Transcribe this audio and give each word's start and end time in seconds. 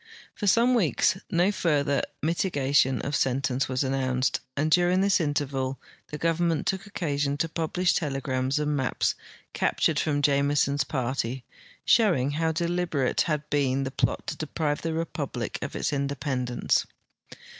For 0.33 0.47
some 0.47 0.73
weeks 0.73 1.15
no 1.29 1.51
further 1.51 2.01
miti 2.23 2.49
gation 2.49 3.05
of 3.05 3.15
sentence 3.15 3.69
was 3.69 3.83
announced, 3.83 4.39
and 4.57 4.71
during 4.71 5.01
this 5.01 5.19
interval 5.21 5.79
the 6.07 6.17
government 6.17 6.65
took 6.65 6.87
occasion 6.87 7.37
to 7.37 7.47
imhlish 7.49 7.93
telegrams 7.99 8.57
and 8.57 8.71
mai)S 8.75 9.13
cap 9.53 9.79
tured 9.79 9.99
from 9.99 10.23
Jameson's 10.23 10.85
party, 10.85 11.45
showing 11.85 12.31
hoAV 12.31 12.67
delil)erate 12.67 13.21
had 13.21 13.47
been 13.51 13.83
the 13.83 13.93
])lot 14.03 14.25
to 14.25 14.35
de})rive 14.43 14.81
the 14.81 14.89
repul)lic 15.05 15.61
of 15.63 15.75
its 15.75 15.91
inde))endence. 15.93 16.87